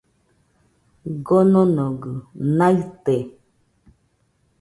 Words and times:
Kononogɨ 1.25 2.11
naɨte. 2.57 3.15